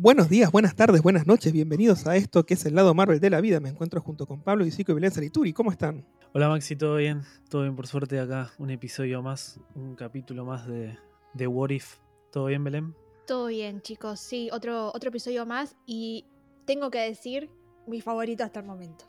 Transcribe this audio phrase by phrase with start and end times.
[0.00, 3.30] Buenos días, buenas tardes, buenas noches, bienvenidos a esto que es el lado Marvel de
[3.30, 3.58] la vida.
[3.58, 5.52] Me encuentro junto con Pablo Isico y Belén Sarituri.
[5.52, 6.06] ¿Cómo están?
[6.32, 7.22] Hola Maxi, ¿todo bien?
[7.50, 10.96] Todo bien por suerte acá, un episodio más, un capítulo más de,
[11.34, 11.96] de What If.
[12.30, 12.94] ¿Todo bien Belén?
[13.26, 14.20] Todo bien, chicos.
[14.20, 16.26] Sí, otro, otro episodio más y
[16.64, 17.50] tengo que decir
[17.88, 19.04] mi favorito hasta el momento.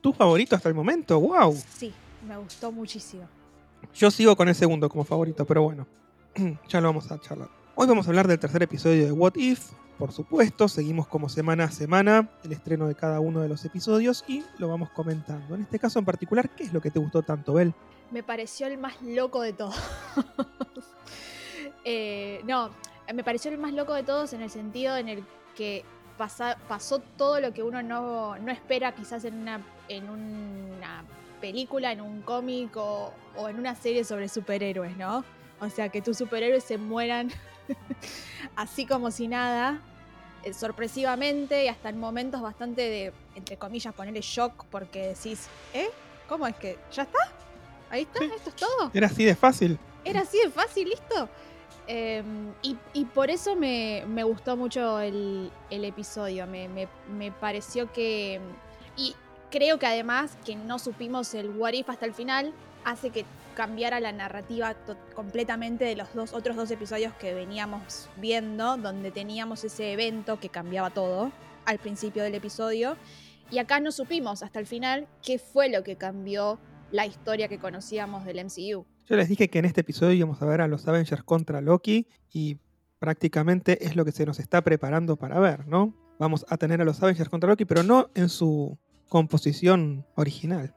[0.00, 1.20] ¿Tu favorito hasta el momento?
[1.20, 1.54] ¡Wow!
[1.54, 1.92] Sí,
[2.26, 3.28] me gustó muchísimo.
[3.94, 5.86] Yo sigo con el segundo como favorito, pero bueno,
[6.68, 7.48] ya lo vamos a charlar.
[7.76, 9.70] Hoy vamos a hablar del tercer episodio de What If,
[10.00, 14.24] por supuesto, seguimos como semana a semana el estreno de cada uno de los episodios
[14.26, 15.54] y lo vamos comentando.
[15.54, 17.74] En este caso en particular, ¿qué es lo que te gustó tanto, Bel?
[18.10, 19.76] Me pareció el más loco de todos.
[21.82, 22.70] Eh, no,
[23.14, 25.24] me pareció el más loco de todos en el sentido en el
[25.56, 25.82] que
[26.18, 31.04] pasó todo lo que uno no, espera quizás en una,
[31.40, 33.14] película, en un cómic o
[33.48, 35.24] en una serie sobre superhéroes, ¿no?
[35.58, 37.30] O sea, que tus superhéroes se mueran
[38.56, 39.80] así como si nada,
[40.44, 45.90] eh, sorpresivamente y hasta en momentos bastante de, entre comillas, ponerle shock porque decís, ¿eh?
[46.28, 46.78] ¿Cómo es que?
[46.92, 47.18] ¿Ya está?
[47.90, 48.24] ¿Ahí está?
[48.24, 48.90] ¿Esto es todo?
[48.94, 49.78] Era así de fácil.
[50.04, 51.28] Era así de fácil, listo.
[51.86, 56.46] Em, y, por eso me, gustó mucho el, episodio.
[56.46, 58.40] Me, me, pareció que.
[58.96, 59.16] Y
[59.50, 62.52] creo que además que no supimos el what if hasta el final
[62.84, 63.24] hace que
[63.60, 64.74] cambiara la narrativa
[65.14, 70.48] completamente de los dos otros dos episodios que veníamos viendo, donde teníamos ese evento que
[70.48, 71.30] cambiaba todo
[71.66, 72.96] al principio del episodio.
[73.50, 76.58] Y acá no supimos hasta el final qué fue lo que cambió
[76.90, 78.86] la historia que conocíamos del MCU.
[79.04, 82.06] Yo les dije que en este episodio íbamos a ver a los Avengers contra Loki
[82.32, 82.56] y
[82.98, 85.94] prácticamente es lo que se nos está preparando para ver, ¿no?
[86.18, 88.78] Vamos a tener a los Avengers contra Loki, pero no en su
[89.10, 90.74] composición original.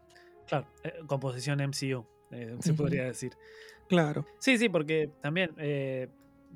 [0.47, 2.12] Claro, eh, composición MCU.
[2.33, 3.33] Eh, se podría decir.
[3.87, 4.25] Claro.
[4.39, 6.09] Sí, sí, porque también eh,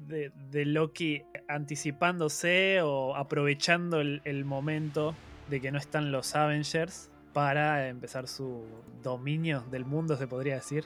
[0.08, 5.16] de, Loki anticipándose o aprovechando el, momento
[5.50, 8.64] de que no están los Avengers para empezar su
[9.04, 10.86] dominio del mundo, se podría decir.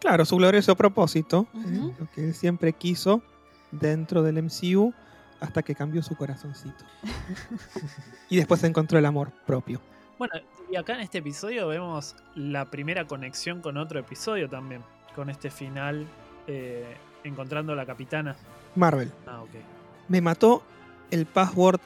[0.00, 3.22] Claro, su glorioso propósito, eh, lo que él siempre quiso
[3.70, 4.92] dentro del MCU
[5.40, 6.84] hasta que cambió su corazoncito.
[8.28, 9.80] y después encontró el amor propio.
[10.22, 10.36] Bueno,
[10.70, 14.84] y acá en este episodio vemos la primera conexión con otro episodio también,
[15.16, 16.06] con este final
[16.46, 18.36] eh, encontrando a la capitana.
[18.76, 19.10] Marvel.
[19.26, 19.50] Ah, ok.
[20.06, 20.62] Me mató
[21.10, 21.80] el password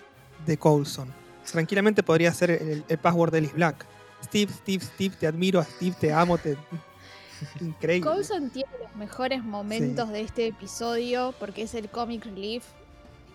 [0.45, 1.11] de Coulson.
[1.51, 3.87] Tranquilamente podría ser el, password de Alice Black.
[4.23, 6.59] Steve, Steve, Steve, te admiro, Steve, te amo, te...
[7.63, 8.11] Increíble.
[8.11, 12.65] Coulson tiene los mejores momentos de este episodio porque es el comic relief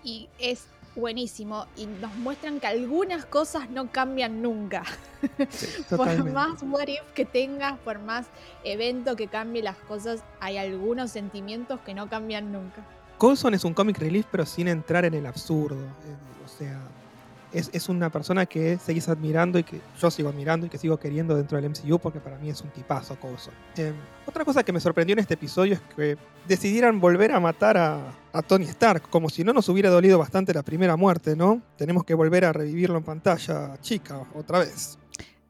[0.03, 4.84] y es buenísimo y nos muestran que algunas cosas no cambian nunca.
[5.90, 8.28] por más what if que tengas, por más
[8.63, 12.84] evento que cambie las cosas, hay algunos sentimientos que no cambian nunca.
[13.18, 15.84] Coulson es un comic relief pero sin entrar en el absurdo.
[15.84, 16.79] Eh, o sea,
[17.53, 21.35] es, una persona que seguís admirando y que yo sigo admirando y que sigo queriendo
[21.35, 23.53] dentro del MCU porque para mí es un tipazo Coulson.
[23.75, 23.94] Em,
[24.25, 26.17] otra cosa que me sorprendió en este episodio es que
[26.47, 28.17] decidieran volver a matar a,
[28.47, 31.61] Tony Stark, como si no nos hubiera dolido bastante la primera muerte, ¿no?
[31.78, 34.97] Tenemos que volver a revivirlo en pantalla chica otra vez.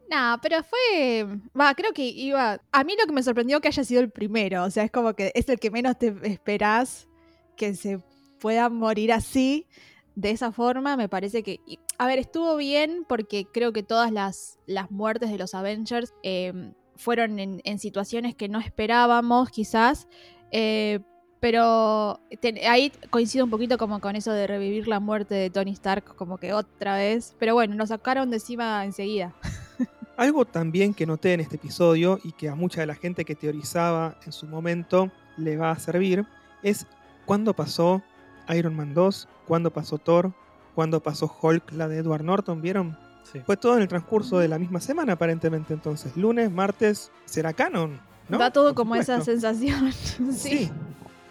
[0.10, 1.28] No, pero fue.
[1.58, 2.60] Va, creo que iba.
[2.72, 4.64] A mí lo que me sorprendió que haya sido el primero.
[4.64, 7.08] O sea, es como que es el que menos te esperás
[7.56, 8.00] que se
[8.40, 9.68] pueda morir así
[10.16, 11.60] de esa forma, me parece que...
[12.02, 16.74] A ver, estuvo bien porque creo que todas las, las muertes de los Avengers em,
[16.96, 20.08] fueron en, situaciones que no esperábamos, quizás.
[20.50, 21.02] Eh,
[21.40, 22.20] pero
[22.68, 26.40] ahí coincido un poquito como con eso de revivir la muerte de Tony Stark como
[26.40, 27.36] que otra vez.
[27.38, 29.36] Pero bueno, nos sacaron de encima enseguida.
[30.18, 33.36] Algo también que noté en este episodio y que a mucha de la gente que
[33.36, 36.26] teorizaba en su momento le va a servir
[36.64, 36.88] es
[37.28, 38.02] cuando pasó
[38.50, 40.34] Iron Man 2, cuando pasó Thor,
[40.76, 42.98] cuando pasó Hulk, la de Edward Norton, ¿vieron?
[43.46, 45.74] Fue todo en el transcurso de la misma semana, aparentemente.
[45.74, 48.00] Entonces, lunes, martes, será canon.
[48.28, 48.38] ¿no?
[48.38, 49.92] Da todo como esa sensación.
[50.32, 50.70] sí.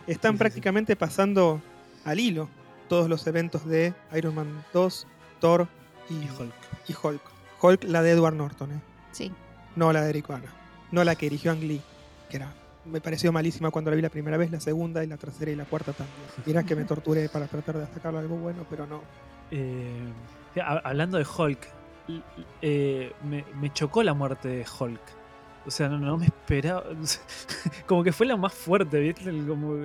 [0.07, 1.61] Están prácticamente pasando
[2.05, 2.49] al hilo
[2.89, 5.07] todos los eventos de Iron Man 2,
[5.41, 5.69] Thor
[6.09, 6.55] y, Hulk.
[6.89, 7.23] Y Hulk.
[7.61, 8.81] Hulk, la de Edward Norton, ¿eh?
[9.13, 9.31] Sí.
[9.77, 10.53] No la de Eric Bana.
[10.91, 11.83] No la que dirigió Ang Lee,
[12.29, 12.53] que era
[12.85, 15.57] me pareció malísima cuando la vi la primera vez, la segunda y la tercera y
[15.57, 16.17] la cuarta también.
[16.47, 19.03] Mira que me torturé para tratar de destacarlo algo bueno, pero no.
[19.51, 20.13] Eh,
[20.63, 21.69] hablando de Hulk,
[22.63, 25.01] eh, me, chocó la muerte de Hulk.
[25.67, 26.85] O sea, no, me esperaba.
[27.87, 29.25] como que fue la más fuerte, ¿viste?
[29.47, 29.77] Como,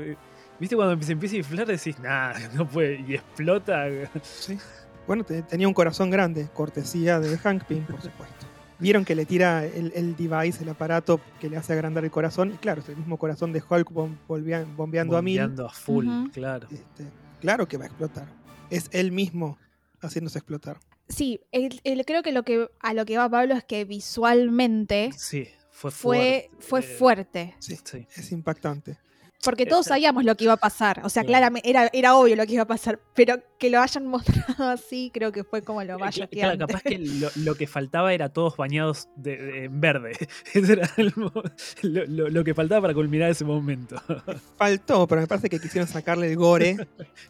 [0.59, 1.67] ¿Viste cuando se empieza a inflar?
[1.67, 3.01] Decís, nada, no puede.
[3.01, 3.85] Y explota.
[4.21, 4.57] Sí.
[5.05, 8.54] Bueno, tenía un corazón grande, cortesía de Hank Pym, por supuesto.
[8.85, 12.51] Vieron que le tira el, device, el aparato que le hace agrandar el corazón.
[12.53, 15.35] Y claro, es el mismo corazón de Hulk bombeando, a mí.
[15.37, 16.67] Bombeando a full, claro.
[16.71, 17.05] Este,
[17.41, 18.27] claro que va a explotar.
[18.69, 19.57] es él mismo
[20.01, 20.77] haciéndose explotar.
[21.07, 25.11] Sí, el- el- creo que, lo que a lo que va Pablo es que visualmente
[25.17, 26.49] Sí, fue fue, fuerte.
[26.59, 27.55] fue Eh, fuerte.
[27.59, 28.07] Sí, Sí.
[28.15, 28.97] es impactante.
[29.45, 31.01] Porque todos sabíamos lo que iba a pasar.
[31.05, 32.99] O sea, claramente era, era obvio lo que iba a pasar.
[33.13, 36.81] Pero que lo hayan mostrado así, creo que fue como lo más Cla- Claro, capaz
[36.81, 40.11] que lo, lo que faltaba era todos bañados de- de- en verde.
[40.53, 43.95] Ese era el lo, lo- lo que faltaba para culminar ese momento.
[44.57, 46.77] Faltó, pero me parece que quisieron sacarle el gore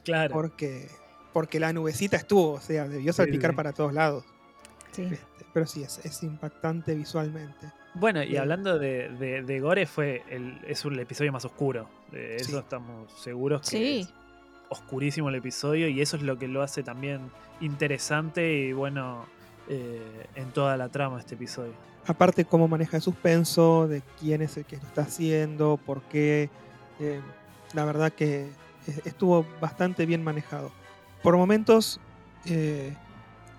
[0.03, 0.33] claro.
[0.33, 0.88] porque,
[1.33, 3.56] porque la nubecita estuvo, o sea, debió Sí, salpicar sí.
[3.57, 4.23] para todos lados.
[4.91, 5.03] Sí.
[5.03, 7.68] Este, pero sí, es, es impactante visualmente.
[7.95, 11.88] Bueno, y hablando de, de- de Gore, fue el, es un- el episodio más oscuro.
[12.12, 12.57] De eso Sí.
[12.57, 14.00] estamos seguros que Sí.
[14.01, 14.13] es
[14.69, 17.21] oscurísimo el episodio y eso es lo que lo hace también
[17.62, 19.25] interesante y bueno
[19.69, 21.74] eh, en toda la trama de este episodio.
[22.06, 26.50] Aparte, cómo maneja el suspenso, de quién es el que lo está haciendo, por qué.
[27.00, 27.19] eh,
[27.74, 28.47] la verdad que
[29.06, 30.71] estuvo bastante bien manejado.
[31.24, 32.00] Por momentos,
[32.45, 32.94] eh,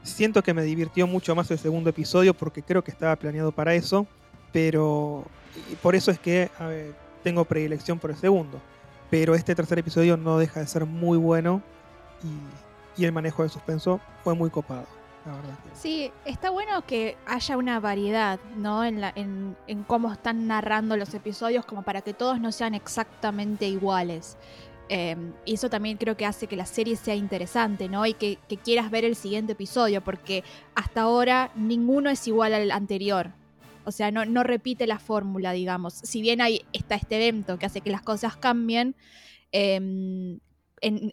[0.04, 3.74] siento que me divirtió mucho más el segundo episodio porque creo que estaba planeado para
[3.74, 4.06] eso,
[4.56, 5.22] pero
[5.82, 6.50] por eso es que
[7.22, 8.58] tengo predilección por el segundo.
[9.10, 11.60] Pero este tercer episodio no deja de ser muy bueno
[12.96, 14.86] y, el manejo del suspenso fue muy copado.
[15.74, 18.82] Sí, está bueno que haya una variedad, ¿no?
[18.82, 19.54] En,
[19.86, 24.38] cómo están narrando los episodios, como para que todos no sean exactamente iguales.
[24.88, 28.06] Eh, y eso también creo que hace que la serie sea interesante, ¿no?
[28.06, 30.44] Y que, que quieras ver el siguiente episodio, porque
[30.74, 33.32] hasta ahora ninguno es igual al anterior.
[33.86, 35.94] O sea, no, no repite la fórmula, digamos.
[35.94, 38.94] Si bien hay, está este evento que hace que las cosas cambien,
[39.52, 40.40] eh, en,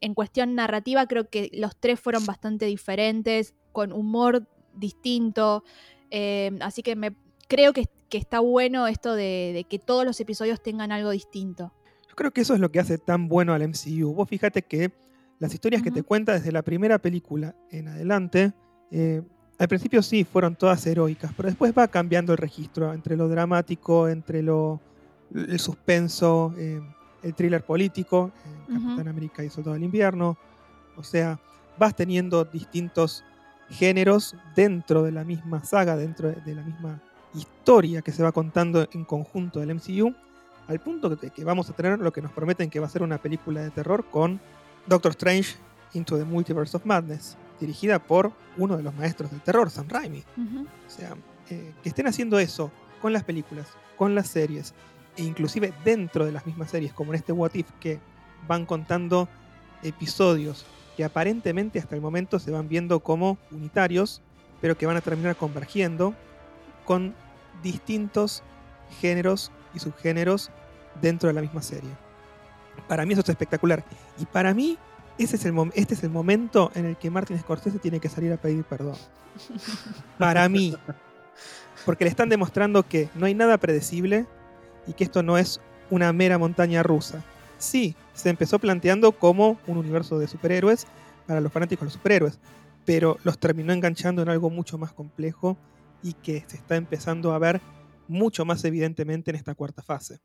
[0.02, 5.64] en cuestión narrativa creo que los tres fueron bastante diferentes, con humor distinto.
[6.10, 7.16] eh, así que me
[7.48, 11.72] creo que, que está bueno esto de, de que todos los episodios tengan algo distinto.
[12.10, 14.14] Yo creo que eso es lo que hace tan bueno al MCU.
[14.14, 14.92] Vos fíjate que
[15.40, 18.54] las historias que te cuenta desde la primera película en adelante,
[18.92, 19.22] eh,
[19.64, 24.08] al principio sí fueron todas heroicas, pero después va cambiando el registro entre lo dramático,
[24.08, 24.80] entre lo
[25.34, 26.82] el suspenso, eh,
[27.24, 28.84] el thriller político, eh, Ujú.
[28.90, 30.38] Capitán América y Soldado del Invierno.
[30.96, 31.40] O sea,
[31.80, 33.24] vas teniendo distintos
[33.70, 37.02] géneros dentro de la misma saga, dentro de- de la misma
[37.34, 40.14] historia que se va contando en conjunto del MCU,
[40.68, 43.02] al punto que, que vamos a tener lo que nos prometen que va a ser
[43.02, 44.40] una película de terror con
[44.86, 45.56] Doctor Strange
[45.94, 50.20] Into the Multiverse of Madness, dirigida por uno de los maestros del terror, Sam Raimi.
[50.20, 51.16] O sea,
[51.50, 52.72] eh, que estén haciendo eso
[53.02, 53.68] con las películas,
[53.98, 54.74] con las series,
[55.16, 58.00] e inclusive dentro de las mismas series, como en este What If, que
[58.48, 59.28] van contando
[59.84, 60.66] episodios
[60.96, 64.22] que aparentemente hasta el momento se van viendo como unitarios,
[64.62, 66.14] pero que van a terminar convergiendo
[66.86, 67.16] con
[67.64, 68.44] distintos
[69.02, 70.52] géneros y subgéneros
[71.02, 71.90] dentro de la misma serie.
[72.88, 73.84] Para mí eso es espectacular.
[74.20, 74.78] Y para mí
[75.18, 78.96] este es el momento en el que Martin Scorsese tiene que salir a pedir perdón.
[80.18, 80.76] Para mí.
[81.86, 84.26] Porque le están demostrando que no hay nada predecible
[84.88, 87.24] y que esto no es una mera montaña rusa.
[87.58, 90.88] Sí, se empezó planteando como un universo de superhéroes
[91.28, 92.40] para los fanáticos de los superhéroes,
[92.86, 95.58] pero los terminó enganchando en algo mucho más complejo
[96.02, 97.62] y que se está empezando a ver
[98.08, 100.20] mucho más evidentemente en esta cuarta fase.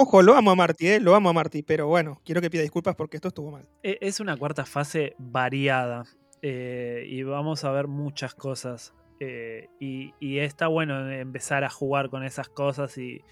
[0.00, 1.00] Ojo, lo amo a Marty, ¿eh?
[1.00, 3.68] lo amo a Marty, pero bueno, quiero que pida disculpas porque esto estuvo mal.
[3.82, 6.04] E- Es una cuarta fase variada
[6.40, 8.94] eh, y vamos a ver muchas cosas.
[9.18, 13.24] eh, y, y está bueno empezar a jugar con esas cosas y,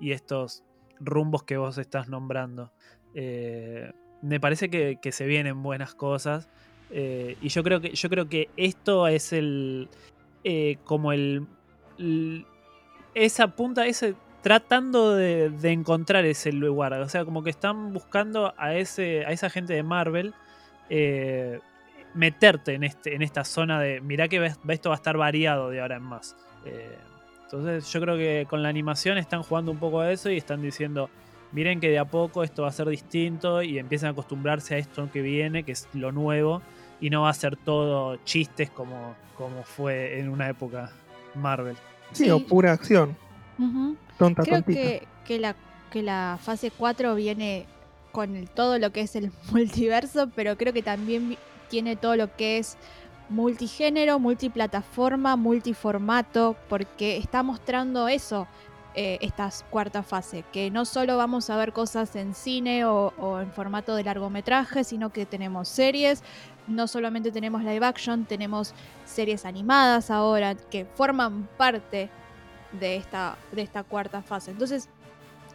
[0.00, 0.64] estos
[0.98, 2.72] rumbos que vos estás nombrando.
[3.12, 6.48] Me parece que, se vienen buenas cosas.
[6.90, 9.90] y yo creo que yo creo que esto es el
[10.84, 11.46] como el-
[13.14, 18.54] esa punta ese tratando de, de encontrar ese lugar o sea como que están buscando
[18.56, 20.34] a ese a esa gente de Marvel
[20.90, 21.58] eh,
[22.14, 25.70] meterte en este en esta zona de mirá que ves- esto va a estar variado
[25.70, 26.36] de ahora en más
[26.66, 26.96] Eh,
[27.44, 30.60] entonces yo creo que con la animación están jugando un poco a eso y están
[30.62, 31.08] diciendo
[31.52, 34.78] miren que de a poco esto va a ser distinto y empiezan a acostumbrarse a
[34.78, 36.62] esto que viene que es lo nuevo
[37.00, 40.90] y no va a ser todo chistes como, como fue en una época
[41.34, 41.76] Marvel.
[42.12, 42.30] Sí, Sí.
[42.30, 43.16] o pura acción,
[44.18, 44.80] Tonta, Creo tontita.
[44.80, 45.54] que, que la,
[45.90, 47.66] que la fase 4 viene
[48.12, 51.36] con el- todo lo que es el multiverso, pero creo que también
[51.68, 52.76] tiene todo lo que es
[53.28, 58.46] multigénero, multiplataforma, multiformato, porque está mostrando eso
[58.96, 63.40] eh, esta cuarta fase, que no solo vamos a ver cosas en cine o, o
[63.40, 66.22] en formato de largometraje, sino que tenemos series,
[66.68, 68.72] no solamente tenemos live action, tenemos
[69.04, 72.08] series animadas ahora que forman parte
[72.80, 74.50] de esta, de esta cuarta fase.
[74.50, 74.88] Entonces,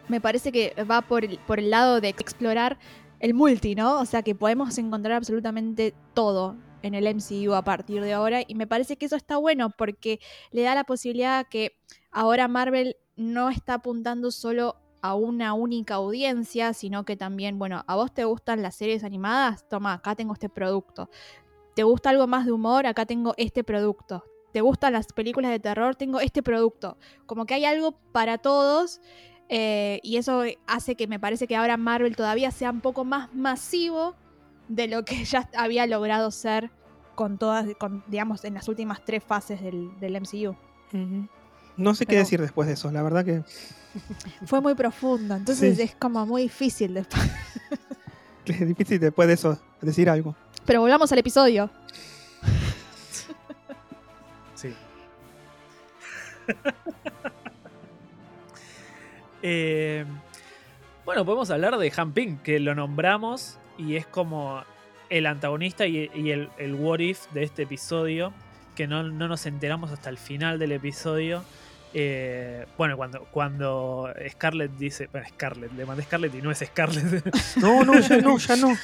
[0.08, 2.78] me parece que va por el, por el lado de explorar
[3.20, 4.00] el multi, ¿no?
[4.00, 8.54] O sea que podemos encontrar absolutamente todo en el MCU a partir de ahora y
[8.54, 10.18] me parece que eso está bueno porque
[10.50, 11.76] le da la posibilidad que
[12.10, 17.96] ahora Marvel no está apuntando solo a una única audiencia, sino que también, bueno, a
[17.96, 21.08] vos te gustan las series animadas, toma, acá tengo este producto.
[21.74, 22.86] ¿Te gusta algo más de humor?
[22.86, 24.24] Acá tengo este producto.
[24.52, 25.94] ¿Te gustan las películas de terror?
[25.96, 26.96] Tengo este producto.
[27.26, 29.00] Como que hay algo para todos
[29.52, 33.34] eh, y eso hace que me parece que ahora Marvel todavía sea un poco más
[33.34, 34.14] masivo
[34.68, 36.70] de lo que ya había logrado ser
[37.16, 40.56] con todas, con, digamos, en las últimas tres fases del, MCU.
[41.76, 43.42] No sé qué decir después de eso, la verdad que...
[44.46, 47.28] Fue muy profundo, entonces es como muy difícil después.
[48.46, 50.36] es difícil después de eso decir algo.
[50.64, 51.70] Pero volvamos al episodio.
[59.42, 60.04] Eh,
[61.06, 64.62] bueno, podemos hablar de Han Ping, que lo nombramos y es como
[65.08, 68.32] el antagonista y, el, el, what if de este episodio,
[68.76, 71.42] que no, nos enteramos hasta el final del episodio.
[71.92, 75.08] Eh, bueno, cuando, cuando Scarlett dice.
[75.10, 77.24] Bueno, Scarlett, le mandé Scarlett y no es Scarlett.
[77.56, 78.76] No, no, ya no, ya no.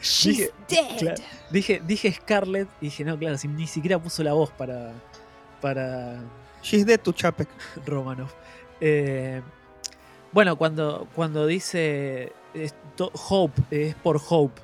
[0.00, 1.16] She's dead.
[1.50, 4.92] dije, dije Scarlett y dije, no, claro, ni siquiera puso la voz para.
[5.60, 6.22] Para.
[6.62, 7.48] She's dead to Chapek.
[7.86, 8.30] Romanov.
[8.80, 9.40] Eh,
[10.32, 12.32] bueno, cuando, cuando dice
[13.28, 14.60] Hope, es por Hope.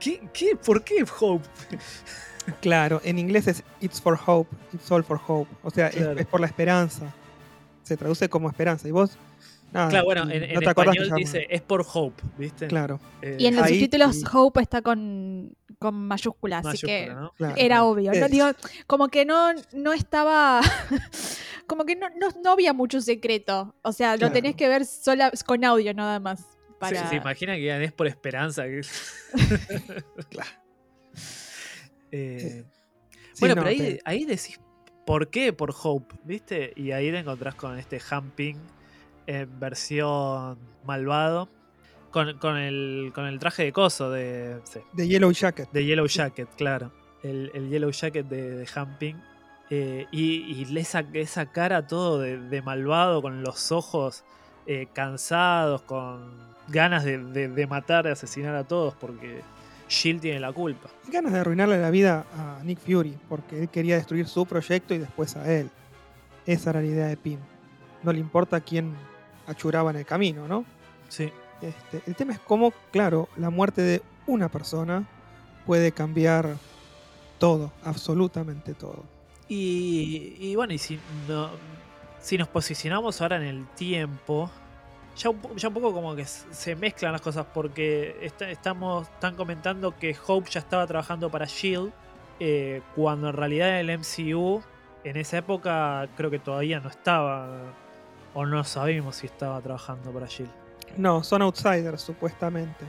[0.00, 0.56] ¿Qué, ¿Qué?
[0.56, 1.46] ¿Por qué Hope?
[2.62, 5.50] Claro, en inglés es It's for Hope, It's all for Hope.
[5.62, 7.12] O sea, es, por la esperanza.
[7.82, 8.88] Se traduce como esperanza.
[8.88, 9.18] Y vos,
[9.70, 9.90] nada.
[9.90, 12.66] Claro, bueno, en, español dice es por Hope, ¿viste?
[12.66, 13.00] Claro.
[13.20, 17.14] Eh, y en los subtítulos Hope está con, con mayúsculas, así que
[17.56, 18.12] era obvio.
[18.86, 20.60] como que no, no estaba.
[21.66, 22.08] como que no,
[22.42, 23.74] no, había mucho secreto.
[23.82, 26.44] O sea, lo tenés que ver sola, con audio nada más.
[26.80, 27.08] Para...
[27.08, 28.64] se imagina que es por esperanza.
[30.30, 30.50] claro.
[32.10, 32.64] Eh,
[33.40, 34.60] bueno, pero ahí, decís,
[35.04, 36.14] ¿por qué por Hope?
[36.24, 36.72] ¿Viste?
[36.76, 38.56] Y ahí te encontrás con este Humping
[39.26, 41.48] en versión malvado.
[42.10, 44.60] Con, el, con el traje de coso de.
[44.92, 45.70] De Yellow Jacket.
[45.70, 46.90] De Yellow Jacket, claro.
[47.22, 49.16] El, Yellow Jacket de, de Humping.
[49.70, 54.24] Eh, y, y esa, esa cara todo de, malvado, con los ojos
[54.66, 59.42] eh, cansados, con ganas de, de, matar, de asesinar a todos, porque
[59.88, 60.88] Shield tiene la culpa.
[61.06, 64.94] Y ganas de arruinarle la vida a Nick Fury, porque él quería destruir su proyecto
[64.94, 65.70] y después a él.
[66.46, 67.38] Esa era la idea de Pym.
[68.02, 68.94] No le importa quién
[69.46, 70.64] achuraba en el camino, ¿no?
[71.08, 71.30] Sí.
[71.60, 75.06] Este, el tema es cómo, claro, la muerte de una persona
[75.66, 76.56] puede cambiar
[77.38, 79.04] todo, absolutamente todo.
[79.48, 81.00] Y, bueno, y si,
[82.36, 84.50] nos posicionamos ahora en el tiempo,
[85.16, 90.50] ya un, poco como que se mezclan las cosas porque estamos están comentando que Hope
[90.50, 91.92] ya estaba trabajando para Shield
[92.40, 94.62] eh, cuando en realidad el MCU
[95.04, 97.48] en esa época creo que todavía no estaba
[98.34, 100.67] o no sabemos si estaba trabajando para Shield.
[100.96, 102.84] No, son outsiders supuestamente.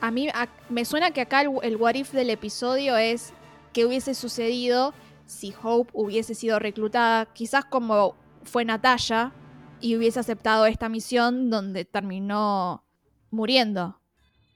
[0.00, 0.28] A mí
[0.68, 3.32] me suena que acá el, el what if del episodio es
[3.72, 4.94] que hubiese sucedido
[5.26, 9.32] si Hope hubiese sido reclutada, quizás como fue Natalia,
[9.80, 12.84] y hubiese aceptado esta misión donde terminó
[13.30, 14.00] muriendo.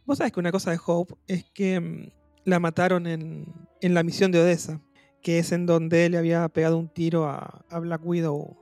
[0.05, 2.11] Vos sabés que una cosa de Hope es que mm,
[2.45, 3.47] la mataron en,
[3.81, 4.81] la misión de Odessa,
[5.23, 8.57] que es en donde le había pegado un tiro a, Black Widow,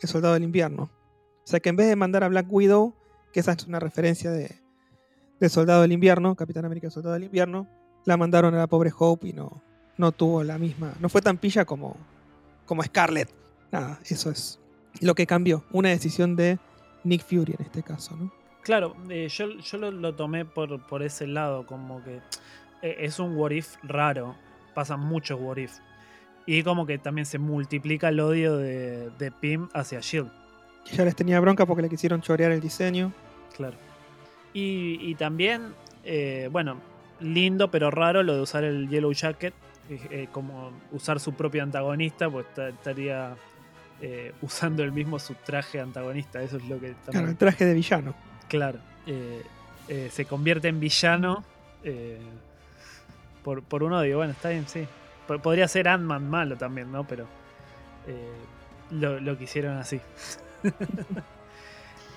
[0.00, 0.84] el soldado del invierno.
[0.84, 2.94] O sea que en vez de mandar a Black Widow,
[3.36, 4.50] que esa es una referencia de,
[5.38, 7.68] de Soldado del Invierno, Capitán América Soldado del Invierno,
[8.06, 9.62] la mandaron a la pobre Hope y no,
[9.98, 11.98] no tuvo la misma, no fue tan pilla como,
[12.64, 13.28] como Scarlett.
[13.70, 14.58] Nada, eso es
[15.02, 16.58] lo que cambió, una decisión de
[17.04, 18.32] Nick Fury en este caso, ¿no?
[18.62, 22.22] Claro, eh, yo, yo lo, tomé por, por ese lado, como que
[22.80, 24.34] eh, es un what if raro,
[24.74, 25.76] pasan muchos what if.
[26.46, 30.30] Y como que también se multiplica el odio de, de Pym hacia Shield.
[30.90, 33.12] Ya les tenía bronca porque le quisieron chorear el diseño.
[33.56, 33.76] Claro.
[34.52, 36.80] Y, también, eh, bueno,
[37.20, 39.52] lindo pero raro lo de usar el Yellow Jacket,
[40.32, 43.36] como usar su propio antagonista, pues estaría
[44.02, 46.42] eh, usando el mismo su traje antagonista.
[46.42, 46.94] Eso es lo que.
[47.10, 48.14] Claro, el traje de villano.
[48.48, 48.78] Claro.
[49.06, 49.42] Eh,
[49.88, 51.44] eh, se convierte en villano
[53.42, 54.86] por, por uno digo, bueno, está bien, sí.
[55.42, 57.06] Podría ser Ant-Man malo también, ¿no?
[57.06, 57.26] Pero
[58.90, 60.00] lo, lo quisieron así.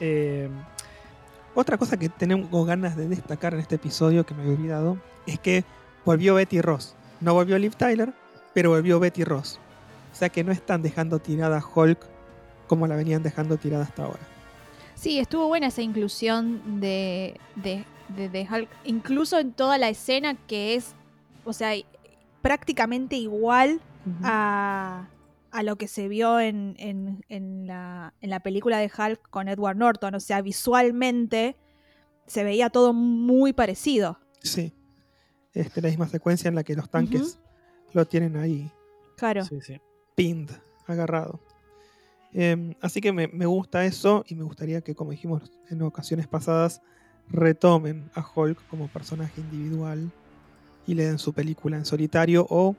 [1.56, 5.40] Otra cosa que tenemos ganas de destacar en este episodio que me había olvidado es
[5.40, 5.64] que
[6.06, 6.96] volvió Betty Ross.
[7.22, 8.14] No volvió Liv Tyler,
[8.54, 9.60] pero volvió Betty Ross.
[10.12, 12.00] O sea que no están dejando tirada Hulk
[12.68, 14.20] como la venían dejando tirada hasta ahora.
[14.96, 20.76] Sí, estuvo buena esa inclusión de, de, de Hulk, incluso en toda la escena que
[20.76, 20.94] es,
[21.46, 21.74] o sea,
[22.42, 23.82] prácticamente igual
[24.24, 25.08] a,
[25.52, 29.48] a lo que se vio en, en- en la, en la película de Hulk con
[29.48, 30.16] Edward Norton.
[30.16, 31.56] O sea, visualmente
[32.28, 34.20] se veía todo muy parecido.
[34.44, 34.74] Sí.
[35.54, 37.40] Este, la misma secuencia en la que los tanques
[37.94, 38.72] lo tienen ahí
[39.18, 39.44] Claro.
[39.44, 39.82] Sí, sí.
[40.16, 40.50] pinned,
[40.86, 41.40] agarrado.
[42.32, 46.28] Em, así que me, me gusta eso y me gustaría que, como dijimos en ocasiones
[46.28, 46.82] pasadas,
[47.28, 50.12] retomen a Hulk como personaje individual
[50.86, 52.76] y le den su película en solitario o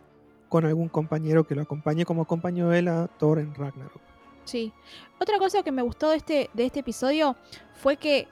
[0.51, 4.03] con algún compañero que lo acompañe, como acompañó él a Thor en Ragnarok.
[4.45, 4.73] Sí.
[5.21, 7.37] Otra cosa que me gustó de este, de este episodio
[7.73, 8.27] fue que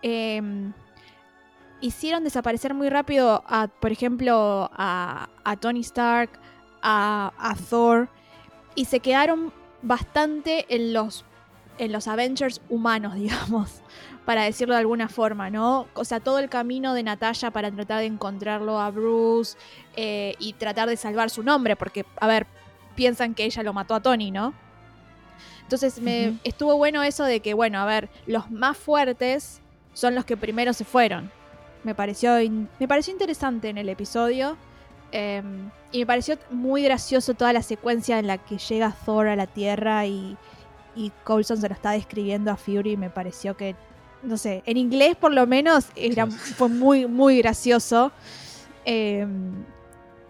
[0.00, 0.72] em,
[1.82, 6.30] hicieron desaparecer muy rápido a, por ejemplo, a, a Tony Stark,
[6.80, 8.08] a, a Thor,
[8.74, 9.52] y se quedaron
[9.82, 11.26] bastante en los,
[11.78, 13.82] en los Avengers humanos, digamos,
[14.24, 15.86] para decirlo de alguna forma, ¿no?
[15.94, 19.56] O sea, todo el camino de Natalia para tratar de encontrarlo a Bruce
[19.96, 22.46] eh, y tratar de salvar su nombre, porque, a ver,
[22.94, 24.54] piensan que ella lo mató a Tony, ¿no?
[25.62, 29.60] Entonces me estuvo bueno eso de que, bueno, a ver, los más fuertes
[29.94, 31.30] son los que primero se fueron.
[31.82, 32.34] Me pareció,
[32.78, 34.56] me pareció interesante en el episodio.
[35.12, 35.42] eh,
[35.92, 39.46] y me pareció muy gracioso toda la secuencia en la que llega Thor a la
[39.46, 40.38] Tierra y,
[40.94, 42.96] y Coulson se lo está describiendo a Fury.
[42.96, 43.76] Me pareció que,
[44.22, 48.12] no sé, en inglés por lo menos era, fue muy, muy gracioso.
[48.84, 49.26] Eh,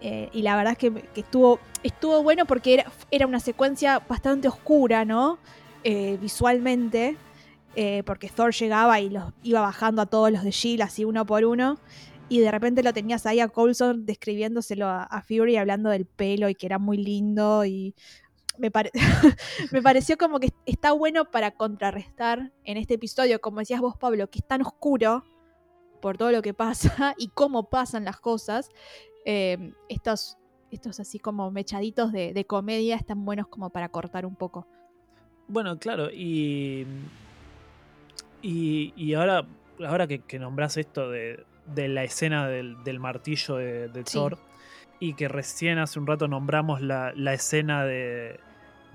[0.01, 3.99] eh, y la verdad es que, que estuvo, estuvo bueno porque era, era una secuencia
[3.99, 5.39] bastante oscura, ¿no?
[5.83, 7.19] Eh, visualmente.
[7.75, 11.25] eh, porque Thor llegaba y los iba bajando a todos los de Shield así uno
[11.25, 11.79] por uno.
[12.29, 16.49] Y de repente lo tenías ahí a Coulson describiéndoselo a, a Fury hablando del pelo
[16.49, 17.65] y que era muy lindo.
[17.65, 17.95] Y
[18.57, 18.91] me, pare-
[19.71, 24.29] me pareció como que está bueno para contrarrestar en este episodio, como decías vos, Pablo,
[24.29, 25.23] que es tan oscuro
[26.01, 28.69] por todo lo que pasa y cómo pasan las cosas.
[29.25, 30.37] eh, estos,
[30.71, 34.67] estos así como mechaditos de, de comedia están buenos como para cortar un poco.
[35.47, 36.85] Bueno, claro, y.
[38.41, 39.45] Y, y ahora,
[39.85, 44.17] ahora que, que nombras esto de, de la escena del, del martillo de, de Sí.
[44.17, 44.37] Thor,
[45.03, 48.39] y que recién hace un rato nombramos la, la escena de,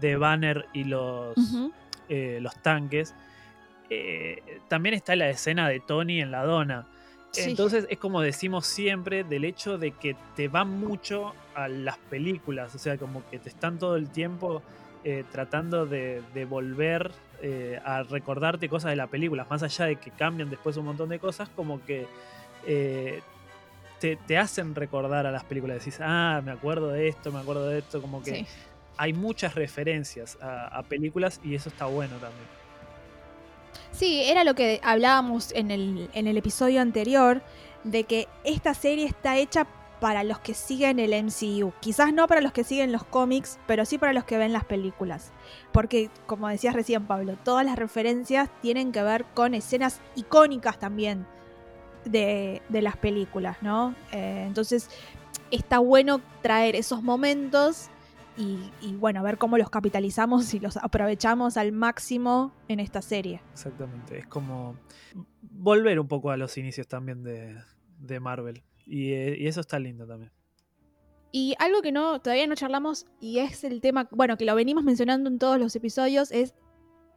[0.00, 1.36] de Banner y los,
[2.08, 3.14] eh, los tanques,
[3.90, 6.86] eh, también está la escena de Tony en la dona.
[7.32, 7.50] Sí.
[7.50, 12.74] Entonces es como decimos siempre del hecho de que te van mucho a las películas,
[12.74, 14.62] o sea, como que te están todo el tiempo
[15.04, 17.10] eh, tratando de, de volver
[17.42, 21.10] eh, a recordarte cosas de la película, más allá de que cambian después un montón
[21.10, 22.06] de cosas, como que
[22.66, 23.20] eh,
[24.00, 27.66] te, te hacen recordar a las películas, decís, ah, me acuerdo de esto, me acuerdo
[27.68, 28.46] de esto, como que Sí.
[28.96, 32.46] hay muchas referencias a, a películas y eso está bueno también.
[33.92, 37.42] Sí, era lo que hablábamos en el, en el episodio anterior,
[37.84, 39.66] de que esta serie está hecha
[40.00, 41.72] para los que siguen el MCU.
[41.80, 44.64] Quizás no para los que siguen los cómics, pero sí para los que ven las
[44.64, 45.32] películas.
[45.72, 51.26] Porque, como decías recién, Pablo, todas las referencias tienen que ver con escenas icónicas también
[52.10, 53.94] de, de las películas, ¿no?
[54.12, 54.90] Eh, entonces,
[55.50, 57.88] está bueno traer esos momentos
[58.36, 63.40] y, y, bueno, ver cómo los capitalizamos y los aprovechamos al máximo en esta serie.
[63.52, 64.76] Exactamente, es como
[65.40, 67.56] volver un poco a los inicios también de,
[67.98, 68.62] de Marvel.
[68.86, 70.32] Y, eh, y eso está lindo también.
[71.30, 74.84] Y algo que no todavía no charlamos y es el tema, bueno, que lo venimos
[74.84, 76.54] mencionando en todos los episodios, es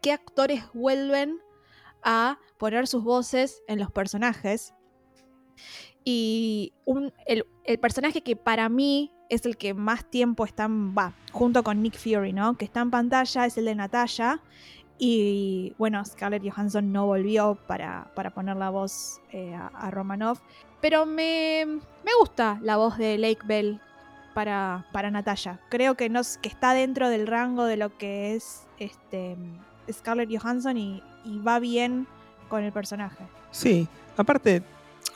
[0.02, 1.40] qué actores vuelven
[2.04, 4.74] a poner sus voces en los personajes.
[6.04, 6.74] Y
[7.26, 11.82] el, el personaje que para mí es el que más tiempo está, va, junto con
[11.82, 12.58] Nick Fury, ¿no?
[12.58, 14.42] Que está en pantalla, es el de Natalia.
[14.98, 20.42] Y bueno, Scarlett Johansson no volvió para, para poner la voz eh, a, a Romanoff.
[20.82, 23.80] Pero me, me gusta la voz de Lake Bell
[24.34, 25.60] para, para Natalia.
[25.70, 29.38] Creo que, que está dentro del rango de lo que es este,
[29.92, 31.02] Scarlett Johansson y
[31.48, 32.06] va bien
[32.50, 33.24] con el personaje.
[33.52, 34.62] Sí, aparte,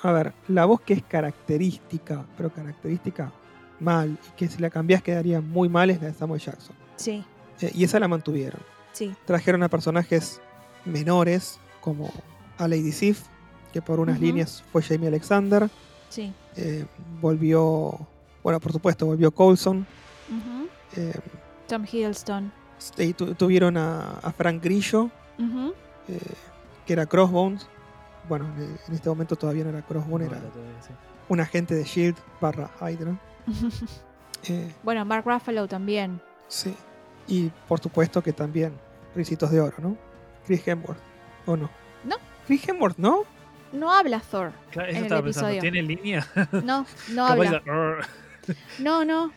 [0.02, 3.32] a ver, la voz que es característica, pero característica
[3.80, 6.76] mal, y que si la cambias quedaría muy mal, es la de Samuel Jackson.
[6.96, 7.24] Sí,
[7.62, 8.60] Eh, y esa la mantuvieron.
[8.94, 9.14] sí.
[9.26, 10.42] Trajeron a personajes
[10.86, 12.12] menores, como
[12.58, 13.24] a Lady Sif,
[13.74, 15.70] que por unas líneas fue Jamie Alexander.
[16.10, 16.34] Sí.
[16.56, 16.86] Eh,
[17.22, 17.98] volvió,
[18.44, 19.86] bueno, por supuesto, volvió Coulson.
[20.96, 21.14] Eh,
[21.68, 22.52] Tom Hiddleston.
[22.98, 25.10] y tu- tuvieron a, a Frank Grillo,
[26.86, 27.68] que era Crossbones.
[28.28, 30.94] Bueno, en- en este momento todavía no era Crossbones, No, era era todavía, sí.
[31.30, 33.18] un agente de Shield barra Hydra.
[34.48, 36.22] Eh, bueno, Mark Ruffalo también.
[36.48, 36.76] sí.
[37.28, 38.74] Y por supuesto que también
[39.16, 39.98] Ricitos de Oro, ¿no?
[40.46, 41.00] Chris Hemsworth,
[41.48, 41.72] ¿o no?
[42.04, 42.18] No.
[42.46, 43.24] Chris Hemsworth, ¿no?
[43.74, 44.52] no habla Thor.
[44.70, 45.50] Claro, En eso el estaba pensando.
[45.50, 45.62] episodio.
[45.72, 46.28] ¿Tiene línea?
[46.64, 47.62] No, no habla.
[48.80, 49.32] No, no,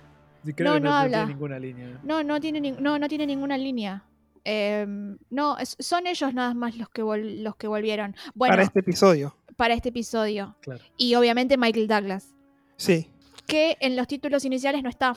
[0.54, 1.16] Creo No, que no no, habla.
[1.18, 1.98] tiene ninguna línea.
[2.02, 4.02] no, no tiene, ni- no, no tiene ninguna línea.
[4.50, 4.86] Eh,
[5.28, 8.16] no, es- son ellos nada más los que, vol- los que volvieron.
[8.34, 9.36] Bueno, Para este episodio.
[9.84, 10.56] episodio.
[10.62, 10.82] Claro.
[10.96, 12.34] Y obviamente Michael Douglas.
[12.76, 13.10] Sí.
[13.46, 15.16] Que en los títulos iniciales no está.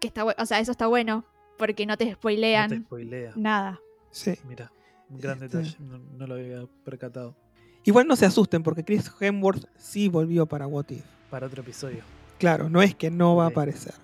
[0.00, 1.24] Que está o sea, eso está bueno.
[1.56, 3.32] Porque no te No spoilean te spoilea.
[3.36, 3.78] nada.
[4.10, 4.34] Sí.
[4.48, 4.72] Mira,
[5.08, 5.76] un gran Este- detalle.
[5.78, 7.36] No, no lo había percatado.
[7.84, 11.04] Igual no se asusten porque Chris Hemsworth sí volvió para What If.
[11.30, 12.02] Para otro episodio.
[12.38, 13.94] Claro, no es que no va a aparecer.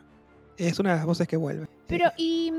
[0.56, 1.66] Es una de las voces que vuelve.
[1.88, 2.52] Pero, Eh, y.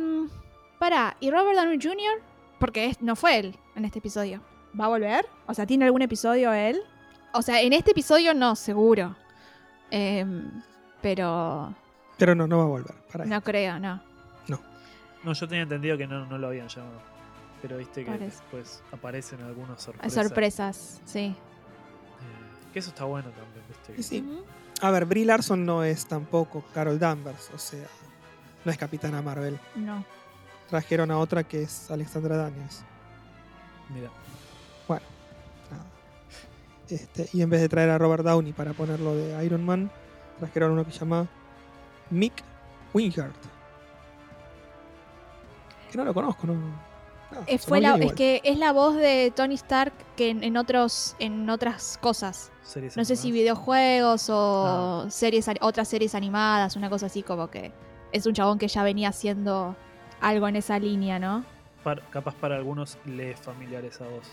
[0.82, 2.24] Pará, ¿y Robert Downey Jr.?
[2.60, 4.42] Porque es- no fue él en este episodio.
[4.80, 5.28] ¿Va a volver?
[5.46, 6.82] O sea, ¿tiene algún episodio él?
[7.36, 9.16] O sea, en este episodio no, seguro.
[9.92, 10.50] Em,
[11.00, 11.72] pero
[12.18, 12.96] pero no, no va a volver.
[13.12, 14.02] Para no creo, no.
[15.24, 17.00] No, yo tenía entendido que no, no lo habían llamado.
[17.62, 18.26] Pero viste que Parece.
[18.38, 20.26] después aparecen algunos Hay sorpresas.
[20.28, 21.20] sorpresas, sí.
[21.20, 21.36] Eh,
[22.74, 24.02] que eso está bueno también, viste.
[24.02, 24.44] Sí.
[24.82, 27.86] A ver, Brie Larson no es tampoco Carol Danvers, o sea,
[28.66, 29.60] no es Capitana Marvel.
[29.76, 30.04] No.
[30.72, 32.84] Trajeron a otra que es Alexandra Daniels.
[33.90, 34.10] Mira.
[34.90, 35.84] Nada.
[36.90, 39.92] Este, y en vez de traer a Robert Downey para ponerlo de Iron Man,
[40.40, 41.28] trajeron uno que se llama
[42.10, 42.44] Mick
[42.94, 43.36] Wingert.
[45.92, 46.54] Que no lo conozco, no.
[47.48, 51.16] Eh, fue la, es que es la voz de Tony Stark que en, en otros
[51.20, 52.52] en otras cosas.
[52.64, 55.10] Series No sé si videojuegos o Ah.
[55.10, 57.72] series otras series animadas, una cosa así como que
[58.12, 59.78] es un chabón que ya venía haciendo
[60.22, 61.44] algo en esa línea, ¿no?
[62.12, 64.32] Capaz para algunos le es familiar esa voz.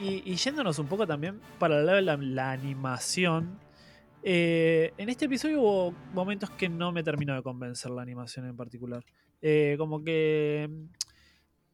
[0.00, 3.58] Y, y yéndonos un poco también para el lado de la, animación.
[4.22, 8.56] eh, en este episodio hubo momentos que no me terminó de convencer la animación en
[8.56, 9.04] particular.
[9.42, 10.84] Eh, como que mm,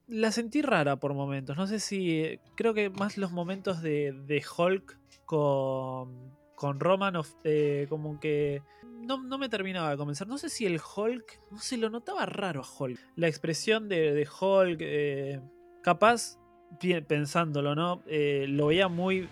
[0.08, 1.56] la sentí rara por momentos.
[1.56, 2.38] No sé si.
[2.56, 8.62] Creo que más los momentos de, de Hulk con, con Romanoff, eh, como que
[9.02, 10.26] no, no me terminaba de convencer.
[10.28, 12.98] No sé si el Hulk, no se lo notaba raro a Hulk.
[13.16, 15.40] La expresión de, de Hulk, eh,
[15.82, 16.38] capaz,
[17.06, 18.02] pensándolo, ¿no?
[18.06, 19.28] Eh, lo veía muy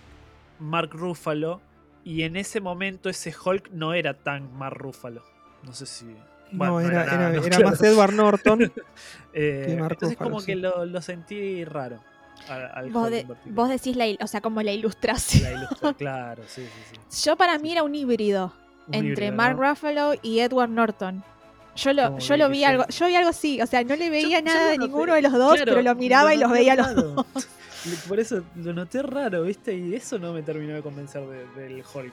[0.58, 1.60] Mark Ruffalo.
[2.04, 5.22] Y en ese momento ese Hulk no era tan Mark Ruffalo.
[5.62, 6.06] No sé si.
[6.52, 7.70] bueno, no, era, era nada, era- no, era claro.
[7.70, 8.72] más Edward Norton.
[9.32, 10.46] Eh, que Mark entonces Ruffalo, como sí.
[10.46, 12.00] que lo, lo sentí raro.
[12.48, 13.26] al- al Vos, de-
[13.68, 15.42] decís la, o sea, como la ilustración.
[15.44, 17.24] La ilustra- claro, sí, sí, sí.
[17.28, 18.52] Yo para mí era un híbrido
[18.92, 19.68] entre híbrido, Mark ¿no?
[19.70, 21.22] Ruffalo y Edward Norton.
[21.76, 24.40] Yo lo, yo lo vi algo, yo vi algo así, o sea, no le veía
[24.40, 26.72] yo nada de noté, ninguno de los dos, claro, pero lo miraba y los veía
[26.72, 27.02] a los raro.
[27.02, 27.48] dos.
[28.08, 29.74] Por eso lo noté raro, ¿viste?
[29.74, 32.12] Y eso no me terminó de convencer de- del Hulk.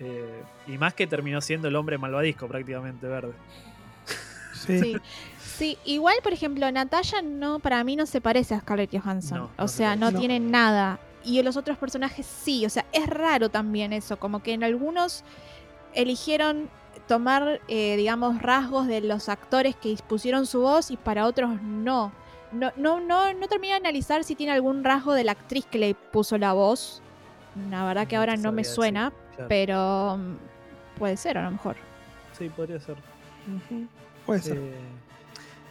[0.00, 3.32] Eh, y más que terminó siendo el hombre malvadisco, prácticamente verde.
[4.66, 4.78] Sí.
[4.80, 4.96] Sí.
[5.58, 9.38] Sí, igual, por ejemplo, Natalia no, para mí no se parece a Scarlett Johansson.
[9.38, 10.18] No, o no se sea, no parece.
[10.18, 10.98] tiene nada.
[11.24, 12.66] Y los otros personajes sí.
[12.66, 14.18] O sea, es raro también eso.
[14.18, 15.24] Como que en algunos
[15.94, 16.68] eligieron
[17.08, 22.12] tomar, eh, digamos, rasgos de los actores que pusieron su voz y para otros no.
[22.52, 25.78] No, no, no, no terminé de analizar si tiene algún rasgo de la actriz que
[25.78, 27.02] le puso la voz.
[27.70, 28.74] La verdad que ahora no me decir.
[28.74, 29.48] suena, Claro.
[29.48, 31.76] pero mm, puede ser a lo mejor.
[32.38, 32.96] Sí, podría ser.
[34.26, 34.56] Puede ser.
[34.56, 34.74] Eh,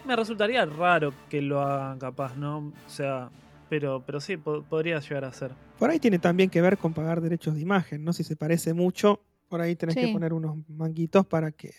[0.05, 2.57] me resultaría raro que lo hagan capaz, ¿no?
[2.57, 3.29] O sea,
[3.73, 5.49] pero, pero sí, po- podría llegar a ser.
[5.79, 8.13] Por ahí tiene también que ver con pagar derechos de imagen, ¿no?
[8.13, 11.71] Si se parece mucho, por ahí tenés que poner unos manguitos para que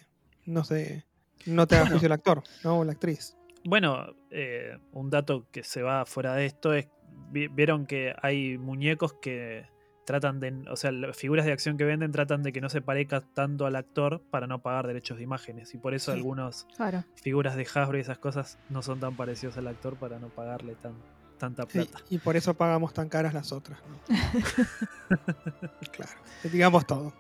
[0.45, 1.05] no se
[1.47, 2.81] no te haga juicio el actor, ¿no?
[2.81, 3.37] O la actriz.
[3.65, 6.89] Bueno, eh, un dato que se va fuera de esto es,
[7.31, 9.67] vi- vieron que hay muñecos que
[10.05, 12.83] tratan de, o sea, las figuras de acción que venden tratan de que no se
[12.83, 15.73] parezca tanto al actor para no pagar derechos de imágenes.
[15.75, 16.19] Y por eso Sí.
[16.19, 17.05] algunas Claro.
[17.15, 20.75] figuras de Hasbro y esas cosas no son tan parecidos al actor para no pagarle
[20.75, 20.93] tan,
[21.39, 21.99] tanta Sí, plata.
[22.11, 23.99] y por eso pagamos tan caras las otras, ¿no?
[25.93, 26.13] claro.
[26.45, 27.13] Digamos todo.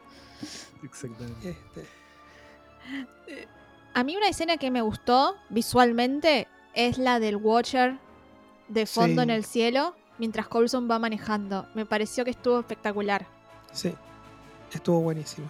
[0.82, 1.50] Exactamente.
[1.50, 3.48] Este,
[3.94, 7.98] A mí una escena que me gustó visualmente es la del Watcher
[8.68, 9.24] de fondo Sí.
[9.24, 11.66] en el cielo mientras Coulson va manejando.
[11.74, 13.26] Me pareció que estuvo espectacular.
[13.72, 13.94] sí.
[14.72, 15.48] Estuvo buenísimo.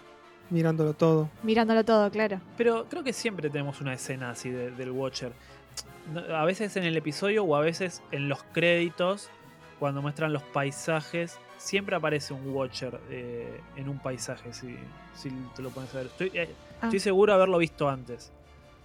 [0.50, 1.31] Mirándolo todo.
[1.42, 2.42] Mirándolo todo, claro.
[2.59, 5.33] Pero creo que siempre tenemos una escena así de- del Watcher.
[6.34, 9.30] A veces en el episodio o a veces en los créditos,
[9.78, 14.76] cuando muestran los paisajes, siempre aparece un Watcher eh, en un paisaje, si,
[15.14, 16.06] si te lo pones a ver.
[16.06, 16.48] Estoy, eh,
[16.82, 16.87] Ah.
[16.87, 18.30] estoy seguro de haberlo visto antes,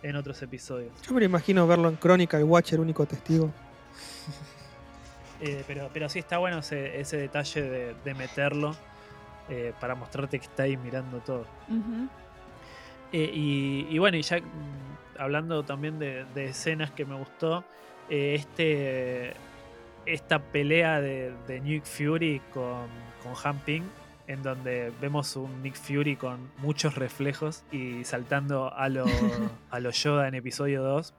[0.04, 0.92] en otros episodios.
[1.02, 3.52] Yo me lo imagino verlo en Crónica, el Watcher, único testigo.
[5.42, 8.76] Eh, pero, pero sí está bueno ese, ese detalle de, de meterlo
[9.48, 11.46] eh, para mostrarte que está ahí mirando todo.
[13.14, 14.42] Eh, y, y bueno, y ya
[15.20, 17.64] hablando también de, de escenas que me gustó,
[18.10, 19.34] eh, este
[20.06, 22.88] esta pelea de, de Nick Fury con,
[23.22, 23.84] con Han Ping,
[24.28, 29.06] en donde vemos un Nick Fury con muchos reflejos y saltando a lo,
[29.70, 31.14] a lo Yoda en episodio 2.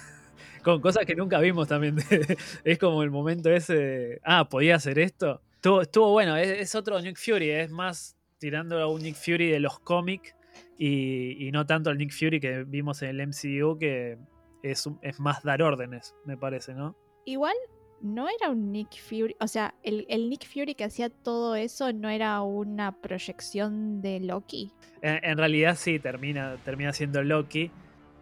[0.62, 1.98] con cosas que nunca vimos también.
[2.64, 5.40] es como el momento ese de, ah, podía hacer esto.
[5.54, 9.50] Estuvo, estuvo bueno, es, es otro Nick Fury, es más tirando a un Nick Fury
[9.50, 10.34] de los cómics
[10.78, 14.18] y, y no tanto al Nick Fury que vimos en el MCU, que
[14.62, 16.96] es, es más dar órdenes, me parece, ¿no?
[17.24, 17.54] Igual
[18.02, 21.92] no era un Nick Fury, o sea, el, el Nick Fury que hacía todo eso
[21.92, 24.70] no era una proyección de Loki.
[25.02, 27.70] En, en realidad sí, termina, termina siendo Loki.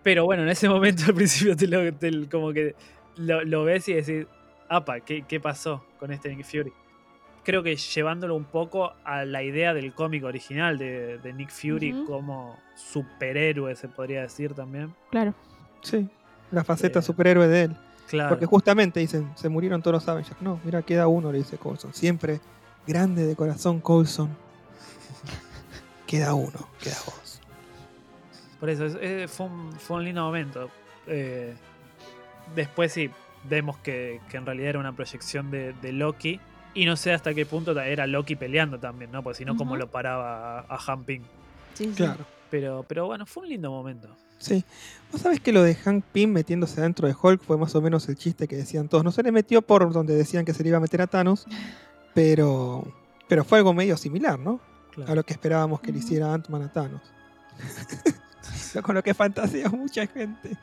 [0.02, 2.74] Pero bueno, en ese momento al principio te lo, te- como que
[3.16, 4.26] lo, lo ves y decís,
[4.68, 6.72] apa, ¿qué, ¿qué pasó con este Nick Fury?
[7.44, 12.04] Creo que llevándolo un poco a la idea del cómic original de, de Nick Fury
[12.06, 14.94] como superhéroe, se podría decir también.
[15.10, 15.34] Claro.
[15.82, 16.08] Sí,
[16.50, 17.76] la faceta Eh, superhéroe de él.
[18.08, 18.30] Claro.
[18.30, 20.40] Porque justamente dicen, se murieron todos los Avengers.
[20.40, 21.92] No, mira, queda uno, le dice Coulson.
[21.94, 22.40] Siempre
[22.86, 24.28] grande de corazón, Coulson.
[26.06, 27.40] queda uno, queda vos.
[28.60, 30.70] Por eso, es- es- fue, un, fue un lindo momento.
[31.06, 31.54] Eh,
[32.54, 33.10] después sí,
[33.48, 36.40] vemos que, que en realidad era una proyección de, de Loki.
[36.74, 39.22] Y no sé hasta qué punto era Loki peleando también, ¿no?
[39.22, 39.80] Porque si no, ¿cómo Ujú.
[39.80, 41.20] lo paraba a, a Han Ping?
[41.74, 41.92] Sí, sí.
[41.94, 42.24] Claro.
[42.50, 44.08] Pero, pero bueno, fue un lindo momento.
[44.38, 44.64] Sí.
[45.10, 48.08] Vos sabés que lo de Hank Pym metiéndose adentro de Hulk fue más o menos
[48.08, 49.02] el chiste que decían todos.
[49.04, 51.46] No se le metió por donde decían que se le iba a meter a Thanos,
[52.12, 52.84] pero,
[53.28, 54.60] pero fue algo medio similar, ¿no?
[54.92, 55.12] Claro.
[55.12, 57.00] A lo que esperábamos que le hiciera Ant-Man a Thanos.
[58.82, 60.56] Con lo que fantasea mucha gente.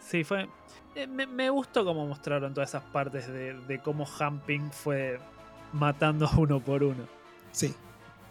[0.00, 0.48] Sí, fue.
[0.94, 5.18] Eh, Me, me gustó cómo mostraron todas esas partes de, de cómo Han Ping fue
[5.72, 7.04] matando uno por uno.
[7.52, 7.74] Sí,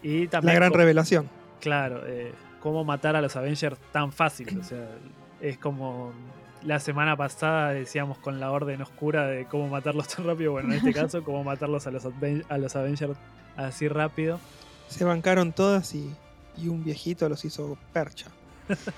[0.02, 0.54] Y la también.
[0.56, 1.28] gran cómo- revelación.
[1.60, 4.58] Claro, eh, cómo matar a los Avengers tan fácil.
[4.60, 4.86] O sea,
[5.40, 6.12] es como
[6.64, 10.52] la semana pasada decíamos con la orden oscura de cómo matarlos tan rápido.
[10.52, 13.16] Bueno, en este caso, cómo matarlos a los, Adven- a los Avengers
[13.56, 14.38] así rápido.
[14.88, 16.10] Se bancaron todas y,
[16.56, 18.26] y un viejito los hizo percha.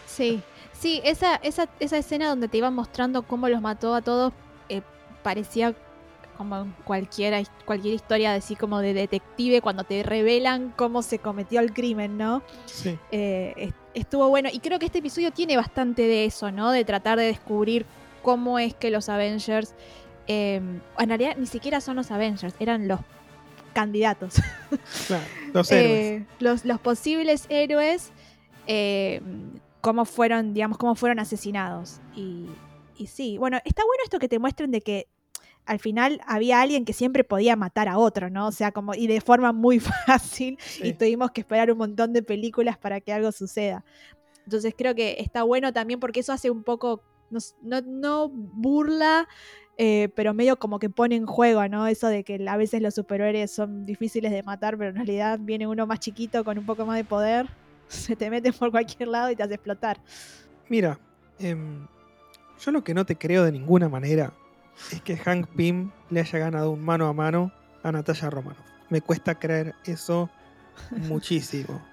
[0.06, 4.32] Sí, sí, esa, esa, esa escena donde te iban mostrando cómo los mató a todos
[4.68, 4.82] eh,
[5.22, 5.74] parecía
[6.36, 11.60] como cualquier, cualquier historia de así como de detective cuando te revelan cómo se cometió
[11.60, 12.42] el crimen, ¿no?
[12.64, 16.70] Sí, Eh, est- estuvo bueno y creo que este episodio tiene bastante de eso, ¿no?
[16.70, 17.84] De tratar de descubrir
[18.22, 19.74] cómo es que los Avengers,
[20.28, 20.62] eh,
[20.98, 23.00] en realidad ni siquiera son los Avengers, eran los
[23.74, 24.34] candidatos.
[25.06, 25.24] claro.
[25.52, 26.00] Los héroes.
[26.22, 28.12] Eh, los, los posibles héroes,
[28.72, 29.20] eh,
[29.80, 32.00] cómo fueron, digamos, cómo fueron asesinados.
[32.14, 32.46] Y,
[32.96, 35.08] y sí, bueno, está bueno esto que te muestren de que
[35.66, 38.46] al final había alguien que siempre podía matar a otro, ¿no?
[38.46, 42.22] O sea, como, y de forma muy fácil, y tuvimos que esperar un montón de
[42.22, 43.84] películas para que algo suceda.
[44.44, 47.40] Entonces creo que está bueno también porque eso hace un poco, no,
[47.84, 49.26] no burla,
[49.78, 51.88] eh, pero medio como que pone en juego, ¿no?
[51.88, 55.66] Eso de que a veces los superhéroes son difíciles de matar, pero en realidad viene
[55.66, 57.48] uno más chiquito con un poco más de poder,
[58.10, 60.00] se te mete por cualquier lado y te hace explotar.
[60.68, 60.98] Mira,
[61.38, 61.86] em,
[62.64, 64.32] yo lo que no te creo de ninguna manera
[64.92, 68.64] es que Hank Pym le haya ganado un mano a mano a Natalia Romanoff.
[68.88, 70.30] Me cuesta creer eso
[70.90, 71.84] muchísimo.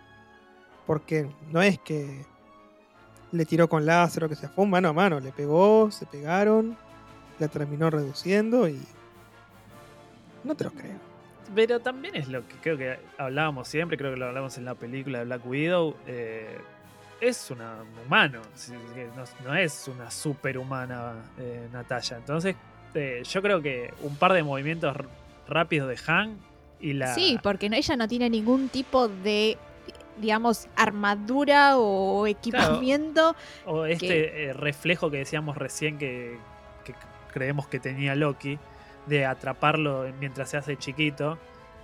[0.85, 2.25] Porque no es que
[3.31, 5.19] le tiró con láser o que sea, fue un mano a mano.
[5.19, 6.77] Le pegó, se pegaron,
[7.39, 8.79] la terminó reduciendo y.
[10.43, 11.06] No te lo creo.
[11.55, 14.75] Pero también es lo que creo que hablábamos siempre, creo que lo hablamos en la
[14.75, 15.95] película de Black Widow.
[16.07, 16.57] eh,
[17.19, 22.17] es una humano, sí, que no, no es una superhumana eh, Natalia.
[22.17, 22.55] Entonces,
[22.93, 24.95] eh, yo creo que un par de movimientos
[25.47, 26.37] rápidos de Han
[26.79, 27.15] y la.
[27.15, 29.57] Sí, porque no- ella no tiene ningún tipo de,
[30.21, 33.35] digamos, armadura o equipamiento.
[33.65, 36.37] O este eh, reflejo que decíamos recién que,
[36.85, 36.93] que
[37.33, 38.59] creemos que tenía Loki,
[39.07, 41.37] de atraparlo mientras se hace chiquito.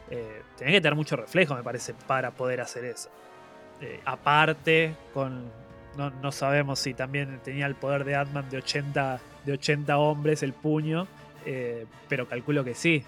[0.09, 3.09] Eh, tenés que tener mucho reflejo, me parece, para poder hacer eso.
[3.81, 5.51] Eh, aparte, con.
[5.97, 10.41] No, no sabemos si también tenía el poder de Atman de 80, de 80 hombres
[10.41, 11.07] el puño,
[11.45, 13.03] eh, pero calculo que sí.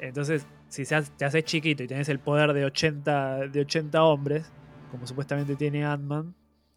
[0.00, 4.50] Entonces, si te haces chiquito y tenés el poder de 80, de 80 hombres,
[4.90, 6.34] como supuestamente tiene Ant-Man,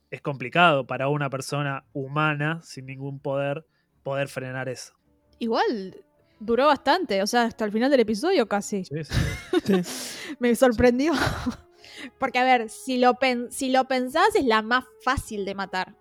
[0.09, 3.65] es complicado para una persona humana sin ningún poder
[4.03, 4.93] poder frenar eso.
[5.39, 6.03] Igual
[6.41, 8.83] duró bastante, o sea, hasta el final del episodio casi.
[8.83, 9.83] Sí, sí.
[9.83, 10.35] Sí.
[10.39, 11.13] Me sorprendió.
[12.19, 15.95] Porque, a ver, si lo, pen- si lo pensás, es la más fácil de matar.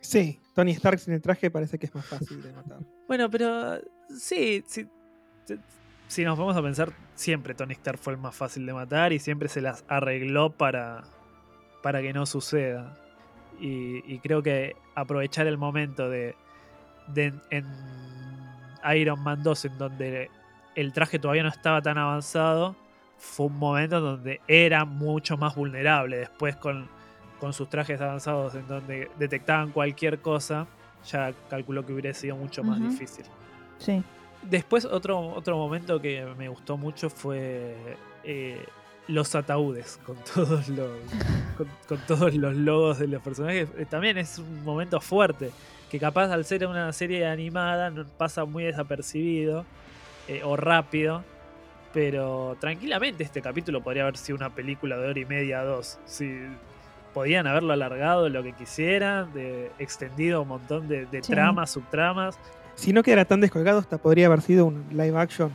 [0.00, 2.78] Sí, Tony Stark sin el traje parece que es más fácil de matar.
[3.08, 3.80] Bueno, pero
[4.18, 4.62] sí,
[6.08, 9.18] si nos vamos a pensar, siempre Tony Stark fue el más fácil de matar y
[9.18, 11.04] siempre se las arregló para,
[11.82, 12.96] para que no suceda.
[13.60, 16.34] Y, y creo que aprovechar el momento de,
[17.08, 17.66] de en-
[18.94, 20.30] Iron Man 2, en donde
[20.74, 22.76] el traje todavía no estaba tan avanzado,
[23.18, 26.18] fue un momento donde era mucho más vulnerable.
[26.18, 26.88] Después con,
[27.38, 30.66] con sus trajes avanzados, en donde detectaban cualquier cosa,
[31.06, 33.24] ya calculó que hubiera sido mucho más difícil.
[33.78, 34.02] Sí.
[34.42, 38.64] Después otro, otro momento que me gustó mucho fue eh,
[39.06, 40.90] los ataúdes con todos los,
[41.56, 43.68] con, con todos los logos de los personajes.
[43.90, 45.50] También es un momento fuerte,
[45.90, 49.64] que capaz al ser una serie animada no pasa muy desapercibido
[50.28, 51.22] eh, o rápido.
[51.92, 55.98] Pero tranquilamente este capítulo podría haber sido una película de hora y media, dos.
[56.06, 56.40] Si
[57.12, 61.32] podían haberlo alargado lo que quisieran, de, extendido un montón de, de Sí.
[61.32, 62.38] tramas, subtramas.
[62.76, 65.50] Si no quedara tan descolgado, hasta podría haber sido un live action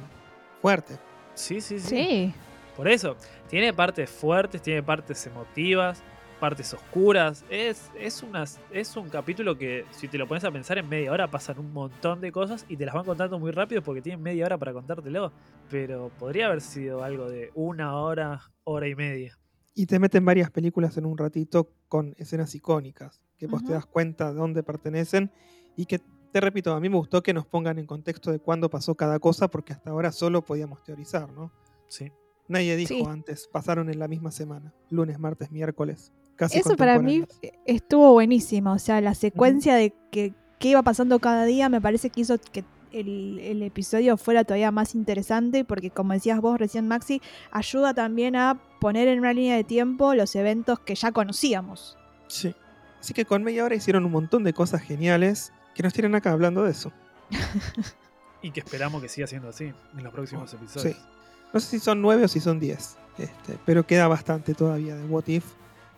[0.62, 0.98] fuerte.
[1.36, 1.88] Sí, sí, sí.
[1.88, 2.34] Sí.
[2.76, 3.16] Por eso,
[3.50, 6.04] tiene partes fuertes, tiene partes emotivas,
[6.46, 7.44] partes oscuras.
[7.50, 11.12] Es, es, una, es un capítulo que, si te lo pones a pensar, en media
[11.12, 14.22] hora pasan un montón de cosas y te las van contando muy rápido porque tienen
[14.22, 15.32] media hora para contártelo.
[15.72, 19.40] Pero podría haber sido algo de una hora, hora y media.
[19.74, 23.88] Y te meten varias películas en un ratito con escenas icónicas, que vos te das
[23.88, 25.32] cuenta de dónde pertenecen
[25.76, 26.00] y que,
[26.32, 29.18] te repito, a mí me gustó que nos pongan en contexto de cuándo pasó cada
[29.18, 31.52] cosa, porque hasta ahora solo podíamos teorizar, ¿no?
[31.88, 32.12] Sí.
[32.48, 33.04] Nadie dijo Sí.
[33.08, 36.14] antes, pasaron en la misma semana, lunes, martes, miércoles.
[36.36, 37.24] Casi Eso para mí
[37.66, 38.74] estuvo buenísimo.
[38.74, 42.38] O sea, la secuencia de que, qué iba pasando cada día me parece que hizo
[42.38, 47.22] que el, el episodio fuera todavía más interesante porque como decías vos recién Maxi,
[47.52, 51.98] ayuda también a poner en una línea de tiempo los eventos que ya conocíamos.
[52.28, 52.54] Sí.
[53.00, 56.32] Así que con media hora hicieron un montón de cosas geniales que nos tienen acá
[56.32, 56.92] hablando de eso.
[58.42, 60.96] Y que esperamos que siga siendo así en los próximos episodios.
[60.96, 61.04] Sí.
[61.52, 65.04] No sé si son nueve o si son diez, este, pero queda bastante todavía de
[65.08, 65.46] What If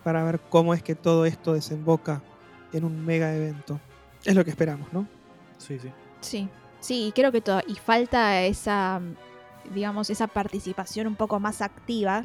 [0.07, 2.21] para ver cómo es que todo esto desemboca
[2.71, 3.77] en un mega evento.
[4.23, 5.05] Es lo que esperamos, ¿no?
[5.57, 5.91] Sí, sí.
[6.21, 7.59] Sí, sí, y creo que todo.
[7.67, 9.01] Y falta esa,
[9.75, 12.23] digamos, esa participación un poco más activa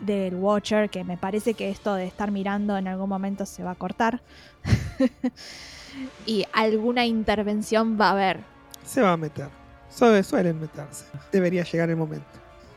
[0.00, 3.70] del Watcher, que me parece que esto de estar mirando en algún momento se va
[3.70, 4.20] a cortar.
[6.26, 8.40] y alguna intervención va a haber.
[8.84, 9.48] Se va a meter.
[9.90, 11.06] Suele- suelen meterse.
[11.32, 12.26] Debería llegar el momento.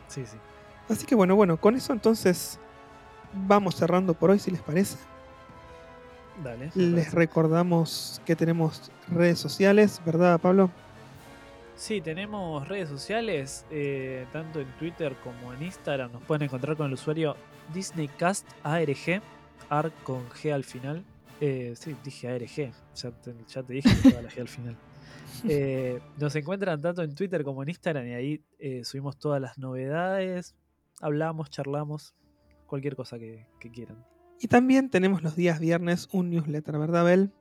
[0.07, 0.37] Sí, sí.
[0.87, 2.57] Así que bueno, bueno, con eso entonces
[3.33, 4.97] vamos cerrando por hoy, si les parece.
[6.43, 6.71] Dale.
[6.75, 7.15] Les parece.
[7.15, 10.71] recordamos que tenemos redes sociales, ¿verdad, Pablo?
[11.75, 16.11] Sí, tenemos redes sociales, eh, tanto en Twitter como en Instagram.
[16.11, 17.35] Nos pueden encontrar con el usuario
[17.73, 19.21] DisneyCastARG,
[19.69, 21.03] AR con G al final.
[21.39, 24.77] Eh, sí, dije ARG, ya te, ya te dije que estaba la G al final.
[25.47, 29.57] Eh, nos encuentran tanto en Twitter como en Instagram y ahí eh, subimos todas las
[29.57, 30.55] novedades,
[30.99, 32.13] hablamos, charlamos,
[32.71, 34.05] cualquier cosa que, que quieran.
[34.39, 37.31] Y también tenemos los días viernes un newsletter, ¿verdad, Bel?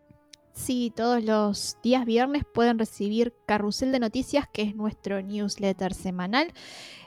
[0.52, 6.52] Sí, todos los días viernes pueden recibir Carrusel de Noticias, que es nuestro newsletter semanal,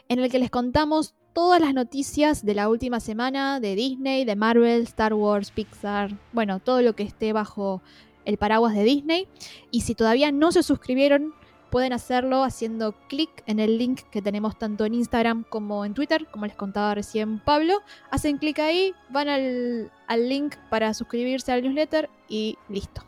[0.07, 4.37] en el que les contamos todas las noticias de la última semana de Disney, de
[4.37, 7.81] Marvel, Star Wars, Pixar, bueno, todo lo que esté bajo
[8.23, 9.27] el paraguas de Disney.
[9.69, 11.33] Y si todavía no se suscribieron,
[11.73, 16.27] pueden hacerlo haciendo clic en el link que tenemos tanto en Instagram como en Twitter,
[16.29, 17.81] como les contaba recién Pablo.
[18.11, 23.03] Hacen clic ahí, van al, al link para suscribirse al newsletter y listo.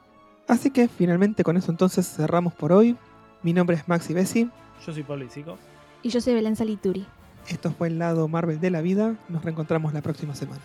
[0.48, 2.98] Así que finalmente con eso entonces cerramos por hoy.
[3.44, 4.50] Mi nombre es Maxi Bessi.
[4.84, 5.60] Yo soy Pablo Isico.
[6.02, 7.06] Y yo soy Belén Salituri.
[7.48, 9.16] Esto fue el lado Marvel de la vida.
[9.30, 10.64] Nos reencontramos la próxima semana.